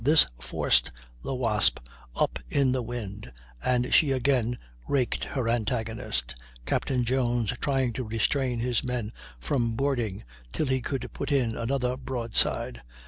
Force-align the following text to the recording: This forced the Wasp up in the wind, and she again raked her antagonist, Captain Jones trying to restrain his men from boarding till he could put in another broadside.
This 0.03 0.25
forced 0.39 0.91
the 1.21 1.35
Wasp 1.35 1.79
up 2.15 2.39
in 2.49 2.71
the 2.71 2.81
wind, 2.81 3.31
and 3.63 3.93
she 3.93 4.09
again 4.09 4.57
raked 4.87 5.23
her 5.25 5.47
antagonist, 5.47 6.33
Captain 6.65 7.03
Jones 7.03 7.53
trying 7.61 7.93
to 7.93 8.03
restrain 8.07 8.61
his 8.61 8.83
men 8.83 9.11
from 9.39 9.75
boarding 9.75 10.23
till 10.51 10.65
he 10.65 10.81
could 10.81 11.13
put 11.13 11.31
in 11.31 11.55
another 11.55 11.97
broadside. 11.97 12.81